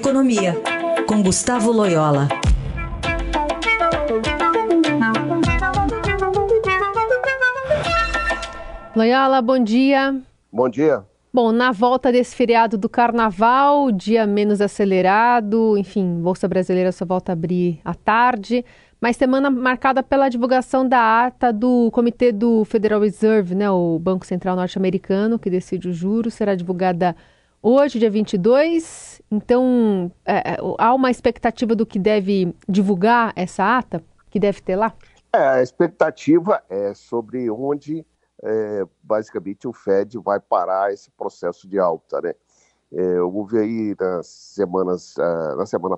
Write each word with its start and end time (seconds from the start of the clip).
Economia, 0.00 0.54
com 1.06 1.22
Gustavo 1.22 1.70
Loyola. 1.70 2.26
Loyola, 8.96 9.42
bom 9.42 9.62
dia. 9.62 10.18
Bom 10.50 10.70
dia. 10.70 11.04
Bom, 11.30 11.52
na 11.52 11.70
volta 11.70 12.10
desse 12.10 12.34
feriado 12.34 12.78
do 12.78 12.88
carnaval, 12.88 13.92
dia 13.92 14.26
menos 14.26 14.62
acelerado, 14.62 15.76
enfim, 15.76 16.18
Bolsa 16.22 16.48
Brasileira 16.48 16.92
só 16.92 17.04
volta 17.04 17.32
a 17.32 17.34
abrir 17.34 17.78
à 17.84 17.92
tarde, 17.92 18.64
mas 18.98 19.18
semana 19.18 19.50
marcada 19.50 20.02
pela 20.02 20.30
divulgação 20.30 20.88
da 20.88 21.26
ata 21.26 21.52
do 21.52 21.90
Comitê 21.90 22.32
do 22.32 22.64
Federal 22.64 23.02
Reserve, 23.02 23.54
né, 23.54 23.70
o 23.70 23.98
Banco 23.98 24.24
Central 24.24 24.56
Norte-Americano, 24.56 25.38
que 25.38 25.50
decide 25.50 25.90
os 25.90 25.96
juros, 25.96 26.32
será 26.32 26.54
divulgada 26.54 27.14
hoje, 27.62 27.98
dia 27.98 28.10
22. 28.10 29.22
Então, 29.30 30.10
é, 30.24 30.52
é, 30.52 30.56
há 30.78 30.94
uma 30.94 31.10
expectativa 31.10 31.74
do 31.74 31.86
que 31.86 31.98
deve 31.98 32.54
divulgar 32.68 33.32
essa 33.36 33.78
ata, 33.78 34.02
que 34.30 34.40
deve 34.40 34.60
ter 34.60 34.76
lá? 34.76 34.94
É, 35.32 35.38
a 35.38 35.62
expectativa 35.62 36.62
é 36.68 36.92
sobre 36.94 37.50
onde 37.50 38.04
é, 38.42 38.84
basicamente 39.02 39.68
o 39.68 39.72
Fed 39.72 40.18
vai 40.18 40.40
parar 40.40 40.92
esse 40.92 41.10
processo 41.10 41.68
de 41.68 41.78
alta, 41.78 42.20
né? 42.20 42.34
É, 42.92 43.18
aí 43.60 43.94
nas 44.00 44.26
semanas, 44.26 45.16
uh, 45.16 45.56
na 45.56 45.64
semana, 45.64 45.96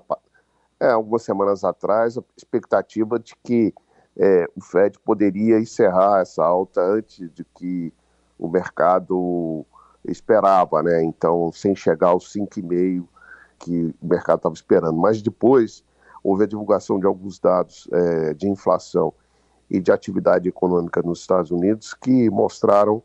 é, 0.79 0.91
algumas 0.91 1.23
semanas 1.23 1.63
atrás, 1.63 2.17
a 2.17 2.23
expectativa 2.37 3.17
de 3.17 3.35
que 3.43 3.73
é, 4.15 4.45
o 4.55 4.61
Fed 4.61 4.99
poderia 4.99 5.59
encerrar 5.59 6.21
essa 6.21 6.43
alta 6.43 6.81
antes 6.81 7.31
de 7.33 7.43
que 7.43 7.91
o 8.37 8.47
mercado 8.47 9.65
esperava, 10.05 10.83
né? 10.83 11.03
Então, 11.03 11.51
sem 11.51 11.75
chegar 11.75 12.09
aos 12.09 12.31
5,5 12.33 13.05
que 13.59 13.95
o 14.01 14.07
mercado 14.07 14.37
estava 14.37 14.55
esperando. 14.55 14.97
Mas 14.97 15.21
depois 15.21 15.83
houve 16.23 16.43
a 16.43 16.47
divulgação 16.47 16.99
de 16.99 17.05
alguns 17.05 17.39
dados 17.39 17.87
é, 17.91 18.33
de 18.33 18.47
inflação 18.47 19.13
e 19.69 19.79
de 19.79 19.91
atividade 19.91 20.47
econômica 20.47 21.01
nos 21.01 21.21
Estados 21.21 21.51
Unidos 21.51 21.93
que 21.93 22.29
mostraram 22.29 23.01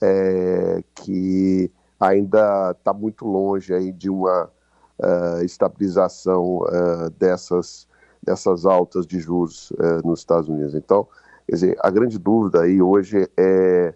é, 0.00 0.82
que 0.94 1.70
ainda 1.98 2.70
está 2.70 2.92
muito 2.92 3.26
longe 3.26 3.74
aí 3.74 3.92
de 3.92 4.08
uma 4.08 4.50
uh, 4.98 5.44
estabilização 5.44 6.58
uh, 6.58 7.10
dessas, 7.18 7.86
dessas 8.22 8.64
altas 8.64 9.06
de 9.06 9.20
juros 9.20 9.70
uh, 9.72 10.06
nos 10.06 10.20
Estados 10.20 10.48
Unidos. 10.48 10.74
Então, 10.74 11.06
quer 11.46 11.54
dizer, 11.54 11.78
a 11.80 11.90
grande 11.90 12.18
dúvida 12.18 12.62
aí 12.62 12.80
hoje 12.80 13.28
é, 13.36 13.94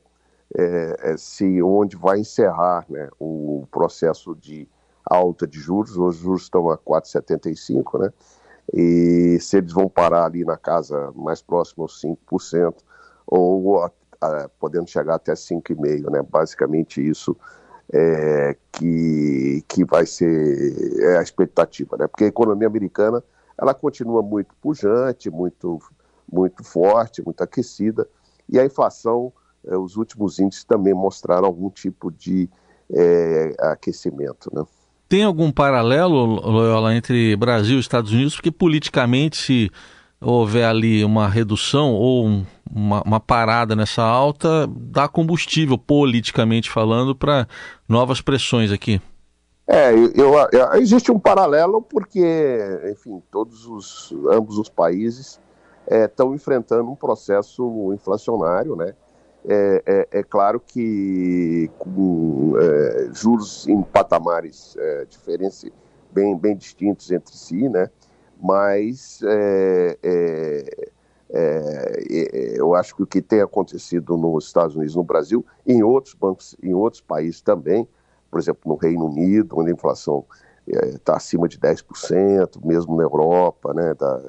é, 0.57 1.13
é 1.13 1.17
se 1.17 1.63
onde 1.63 1.97
vai 1.97 2.21
encerrar 2.21 2.85
né, 2.89 3.09
o 3.19 3.67
processo 3.71 4.35
de 4.35 4.69
alta 5.05 5.47
de 5.47 5.59
juros. 5.59 5.97
Os 5.97 6.17
juros 6.17 6.43
estão 6.43 6.71
a 6.71 6.79
4,75, 6.79 8.01
né? 8.01 8.13
e 8.73 9.39
se 9.41 9.59
eles 9.59 9.73
vão 9.73 9.89
parar 9.89 10.25
ali 10.25 10.45
na 10.45 10.57
casa 10.57 11.13
mais 11.15 11.43
próximo 11.43 11.83
aos 11.85 12.01
5%, 12.01 12.75
ou 13.27 13.83
a, 13.83 13.91
a, 14.21 14.49
podendo 14.59 14.89
chegar 14.89 15.17
até 15.17 15.35
5,5%, 15.35 16.11
né? 16.11 16.23
Basicamente 16.23 17.07
isso 17.07 17.37
é, 17.93 18.57
que, 18.73 19.65
que 19.69 19.85
vai 19.85 20.07
ser 20.07 21.01
é 21.03 21.19
a 21.19 21.23
expectativa, 21.23 21.97
né? 21.97 22.07
Porque 22.07 22.25
a 22.25 22.29
economia 22.29 22.67
americana 22.67 23.23
ela 23.59 23.75
continua 23.75 24.23
muito 24.23 24.55
pujante, 24.61 25.31
muito, 25.31 25.79
muito 26.31 26.65
forte, 26.65 27.23
muito 27.23 27.43
aquecida, 27.43 28.09
e 28.49 28.59
a 28.59 28.65
inflação, 28.65 29.33
os 29.67 29.97
últimos 29.97 30.39
índices 30.39 30.65
também 30.65 30.95
mostraram 30.95 31.47
algum 31.47 31.71
tipo 31.71 32.11
de 32.11 32.49
é, 32.93 33.55
aquecimento, 33.59 34.51
né? 34.53 34.65
Tem 35.09 35.23
algum 35.23 35.53
paralelo, 35.53 36.25
Loyola, 36.41 36.95
entre 36.95 37.37
Brasil 37.37 37.77
e 37.77 37.81
Estados 37.81 38.11
Unidos? 38.11 38.35
Porque 38.35 38.51
politicamente, 38.51 39.37
se 39.37 39.71
houver 40.21 40.65
ali 40.65 41.05
uma 41.05 41.29
redução 41.29 41.93
ou 41.93 42.27
um, 42.27 42.47
uma, 42.71 43.03
uma, 43.03 43.21
parada 43.21 43.77
nessa 43.77 44.03
alta, 44.03 44.67
dá 44.69 45.07
combustível, 45.07 45.77
politicamente 45.77 46.71
falando, 46.71 47.15
para 47.15 47.47
novas 47.89 48.21
pressões 48.21 48.73
aqui. 48.73 49.01
É, 49.67 49.93
eu, 49.93 50.35
eu, 50.53 50.73
existe 50.75 51.13
um 51.13 51.19
paralelo 51.19 51.81
porque, 51.81 52.59
enfim, 52.91 53.23
todos 53.31 53.67
os, 53.67 54.13
ambos 54.31 54.59
os 54.59 54.69
países 54.69 55.41
estão 55.89 56.33
é, 56.33 56.35
enfrentando 56.35 56.91
um 56.91 56.97
processo 56.97 57.93
inflacionário, 57.93 58.75
né? 58.75 58.95
É, 59.47 59.83
é, 59.85 60.09
é, 60.21 60.23
claro 60.23 60.59
que 60.59 61.71
com 61.79 62.55
é, 62.59 63.09
juros 63.13 63.69
em 63.69 63.83
patamares 63.83 64.75
é, 64.79 65.05
diferentes, 65.05 65.67
bem, 66.11 66.37
bem 66.37 66.57
distintos 66.57 67.11
entre 67.11 67.37
si, 67.37 67.69
né? 67.69 67.91
mas 68.41 69.21
é, 69.23 69.99
é, 70.03 70.89
é, 71.31 72.55
eu 72.57 72.75
acho 72.75 72.97
que 72.97 73.03
o 73.03 73.07
que 73.07 73.21
tem 73.21 73.43
acontecido 73.43 74.17
nos 74.17 74.47
Estados 74.47 74.77
Unidos, 74.77 74.97
no 74.97 75.05
Brasil, 75.05 75.45
em 75.67 75.83
outros 75.83 76.15
bancos, 76.15 76.57
em 76.63 76.73
outros 76.73 77.03
países 77.03 77.43
também, 77.43 77.87
por 78.31 78.41
exemplo, 78.41 78.63
no 78.65 78.77
Reino 78.77 79.07
Unido, 79.07 79.59
onde 79.59 79.71
a 79.71 79.75
inflação 79.75 80.25
está 80.67 81.17
acima 81.17 81.47
de 81.47 81.59
10%, 81.59 82.65
mesmo 82.65 82.97
na 82.97 83.03
Europa, 83.03 83.75
né, 83.75 83.95
da, 83.95 84.23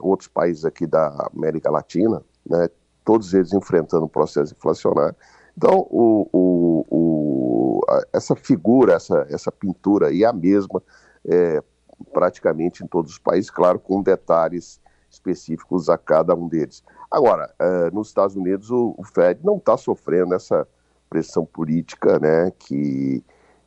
outros 0.00 0.28
países 0.28 0.64
aqui 0.64 0.86
da 0.86 1.30
América 1.32 1.70
Latina, 1.70 2.20
né, 2.44 2.68
todos 3.04 3.34
eles 3.34 3.52
enfrentando 3.52 4.06
um 4.06 4.08
processo 4.08 4.54
inflacionário. 4.54 5.16
Então, 5.56 5.86
o, 5.90 6.28
o, 6.32 6.86
o, 6.90 7.80
essa 8.12 8.34
figura, 8.34 8.94
essa, 8.94 9.26
essa 9.30 9.52
pintura 9.52 10.08
aí 10.08 10.24
é 10.24 10.26
a 10.26 10.32
mesma, 10.32 10.82
é, 11.26 11.62
praticamente 12.12 12.82
em 12.82 12.86
todos 12.86 13.12
os 13.12 13.18
países, 13.18 13.50
claro, 13.50 13.78
com 13.78 14.02
detalhes 14.02 14.80
específicos 15.08 15.88
a 15.88 15.96
cada 15.96 16.34
um 16.34 16.48
deles. 16.48 16.82
Agora, 17.10 17.54
é, 17.58 17.90
nos 17.92 18.08
Estados 18.08 18.34
Unidos, 18.34 18.70
o, 18.70 18.94
o 18.98 19.04
Fed 19.04 19.40
não 19.44 19.58
está 19.58 19.76
sofrendo 19.76 20.34
essa 20.34 20.66
pressão 21.08 21.46
política, 21.46 22.18
né, 22.18 22.50
que 22.58 23.22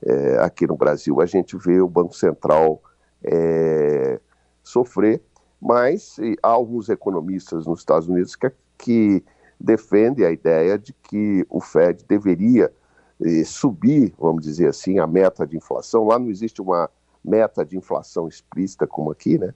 é, 0.05 0.37
aqui 0.39 0.67
no 0.67 0.75
Brasil 0.75 1.21
a 1.21 1.25
gente 1.25 1.57
vê 1.57 1.79
o 1.79 1.87
Banco 1.87 2.13
Central 2.13 2.81
é, 3.23 4.19
sofrer, 4.61 5.23
mas 5.59 6.17
há 6.43 6.49
alguns 6.49 6.89
economistas 6.89 7.65
nos 7.65 7.79
Estados 7.79 8.07
Unidos 8.09 8.35
que 8.35 8.51
que 8.77 9.23
defende 9.59 10.23
a 10.23 10.31
ideia 10.31 10.77
de 10.77 10.93
que 10.93 11.45
o 11.49 11.59
Fed 11.59 12.05
deveria 12.07 12.71
eh, 13.19 13.43
subir, 13.43 14.13
vamos 14.17 14.43
dizer 14.43 14.67
assim, 14.67 14.99
a 14.99 15.07
meta 15.07 15.45
de 15.45 15.57
inflação. 15.57 16.05
Lá 16.05 16.19
não 16.19 16.29
existe 16.29 16.61
uma 16.61 16.89
meta 17.23 17.65
de 17.65 17.77
inflação 17.77 18.27
explícita 18.27 18.85
como 18.85 19.11
aqui, 19.11 19.37
né? 19.37 19.53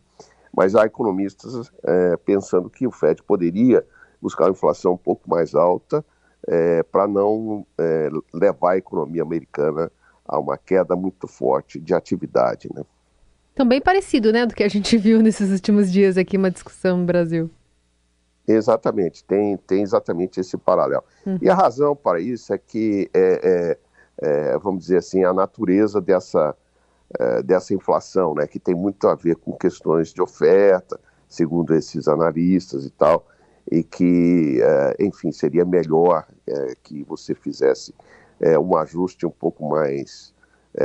Mas 0.56 0.76
há 0.76 0.86
economistas 0.86 1.72
eh, 1.84 2.18
pensando 2.26 2.70
que 2.70 2.88
o 2.88 2.92
Fed 2.92 3.22
poderia 3.24 3.86
buscar 4.22 4.46
uma 4.46 4.52
inflação 4.52 4.94
um 4.94 4.98
pouco 4.98 5.30
mais 5.30 5.56
alta 5.56 6.04
eh, 6.48 6.84
para 6.84 7.08
não 7.08 7.66
levar 8.34 8.72
a 8.72 8.78
economia 8.78 9.22
americana 9.22 9.92
a 10.26 10.40
uma 10.40 10.58
queda 10.58 10.96
muito 10.96 11.28
forte 11.28 11.80
de 11.80 11.94
atividade, 11.94 12.70
né? 12.74 12.84
Também 13.54 13.82
parecido, 13.82 14.32
né, 14.32 14.46
do 14.46 14.56
que 14.56 14.64
a 14.64 14.70
gente 14.70 14.96
viu 14.98 15.22
nesses 15.22 15.52
últimos 15.52 15.92
dias 15.92 16.18
aqui, 16.18 16.38
uma 16.38 16.50
discussão 16.50 16.98
no 16.98 17.06
Brasil. 17.06 17.50
Exatamente, 18.48 19.24
tem, 19.24 19.56
tem 19.58 19.84
exatamente 19.84 20.40
esse 20.40 20.58
paralelo. 20.58 21.04
Uhum. 21.26 21.38
E 21.42 21.50
a 21.50 21.56
razão 21.56 21.96
para 21.96 22.20
isso 22.20 22.54
é 22.54 22.58
que, 22.58 23.10
é, 23.14 23.78
é, 24.20 24.52
é, 24.54 24.58
vamos 24.58 24.82
dizer 24.82 24.98
assim, 24.98 25.24
a 25.24 25.34
natureza 25.34 26.02
dessa, 26.02 26.56
é, 27.20 27.44
dessa 27.44 27.74
inflação, 27.74 28.34
né, 28.34 28.48
que 28.48 28.60
tem 28.60 28.74
muito 28.74 29.08
a 29.08 29.16
ver 29.16 29.36
com 29.36 29.54
questões 29.54 30.12
de 30.12 30.22
oferta, 30.22 31.00
segundo 31.28 31.74
esses 31.74 32.08
analistas 32.08 32.86
e 32.86 32.90
tal, 32.90 33.28
e 33.72 33.84
que, 33.84 34.60
é, 34.62 34.96
enfim, 35.00 35.32
seria 35.32 35.64
melhor 35.64 36.26
é, 36.48 36.74
que 36.82 37.04
você 37.04 37.36
fizesse 37.36 37.94
um 38.60 38.76
ajuste 38.76 39.24
um 39.24 39.30
pouco 39.30 39.70
mais 39.70 40.34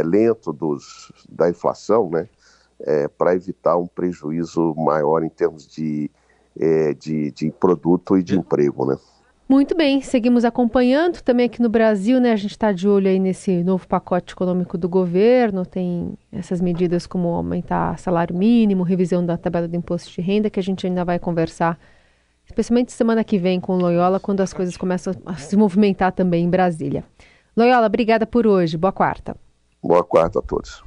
lento 0.04 0.52
dos, 0.52 1.10
da 1.26 1.48
inflação, 1.48 2.10
né, 2.10 2.28
para 3.16 3.34
evitar 3.34 3.78
um 3.78 3.86
prejuízo 3.86 4.74
maior 4.74 5.24
em 5.24 5.30
termos 5.30 5.66
de 5.66 6.10
é, 6.58 6.94
de, 6.94 7.30
de 7.32 7.50
produto 7.50 8.16
e 8.16 8.22
de 8.22 8.36
emprego, 8.36 8.86
né? 8.86 8.96
Muito 9.48 9.76
bem, 9.76 10.00
seguimos 10.00 10.44
acompanhando 10.44 11.22
também 11.22 11.46
aqui 11.46 11.62
no 11.62 11.68
Brasil, 11.68 12.20
né? 12.20 12.32
A 12.32 12.36
gente 12.36 12.50
está 12.50 12.72
de 12.72 12.88
olho 12.88 13.08
aí 13.08 13.20
nesse 13.20 13.62
novo 13.62 13.86
pacote 13.86 14.32
econômico 14.34 14.76
do 14.76 14.88
governo, 14.88 15.64
tem 15.64 16.18
essas 16.32 16.60
medidas 16.60 17.06
como 17.06 17.28
aumentar 17.28 17.96
salário 17.96 18.36
mínimo, 18.36 18.82
revisão 18.82 19.24
da 19.24 19.36
tabela 19.36 19.68
do 19.68 19.76
imposto 19.76 20.10
de 20.10 20.20
renda, 20.20 20.50
que 20.50 20.58
a 20.58 20.62
gente 20.62 20.84
ainda 20.84 21.04
vai 21.04 21.20
conversar, 21.20 21.78
especialmente 22.44 22.90
semana 22.90 23.22
que 23.22 23.38
vem 23.38 23.60
com 23.60 23.74
o 23.74 23.78
Loyola, 23.78 24.18
quando 24.18 24.40
as 24.40 24.52
coisas 24.52 24.76
começam 24.76 25.14
a 25.24 25.36
se 25.36 25.56
movimentar 25.56 26.10
também 26.10 26.44
em 26.44 26.50
Brasília. 26.50 27.04
Loyola, 27.56 27.86
obrigada 27.86 28.26
por 28.26 28.48
hoje. 28.48 28.76
Boa 28.76 28.92
quarta. 28.92 29.36
Boa 29.80 30.02
quarta 30.02 30.40
a 30.40 30.42
todos. 30.42 30.82